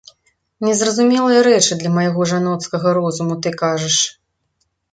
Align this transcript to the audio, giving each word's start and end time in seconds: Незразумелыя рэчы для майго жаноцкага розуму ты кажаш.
Незразумелыя 0.67 1.41
рэчы 1.47 1.73
для 1.81 1.91
майго 1.97 2.27
жаноцкага 2.31 2.97
розуму 2.99 3.39
ты 3.45 3.49
кажаш. 3.61 3.97